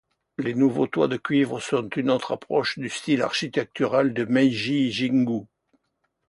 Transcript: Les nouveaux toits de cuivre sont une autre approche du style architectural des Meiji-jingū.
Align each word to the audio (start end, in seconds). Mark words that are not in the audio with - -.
Les 0.39 0.55
nouveaux 0.55 0.87
toits 0.87 1.07
de 1.07 1.15
cuivre 1.17 1.59
sont 1.59 1.87
une 1.89 2.09
autre 2.09 2.31
approche 2.31 2.79
du 2.79 2.89
style 2.89 3.21
architectural 3.21 4.15
des 4.15 4.25
Meiji-jingū. 4.25 5.45